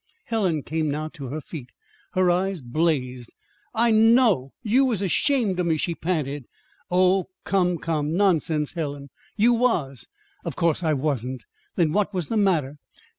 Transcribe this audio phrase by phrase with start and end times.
[0.25, 1.69] Helen came now to her feet.
[2.13, 3.35] Her eyes blazed.
[3.75, 4.51] "I know.
[4.63, 6.45] You was ashamed of me," she panted.
[6.89, 10.07] "Oh, come, come; nonsense, Helen!" "You was."
[10.43, 11.43] "Of course I wasn't."
[11.75, 12.79] "Then what was the matter?"